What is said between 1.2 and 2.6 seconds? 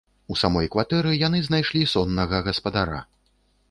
яны знайшлі соннага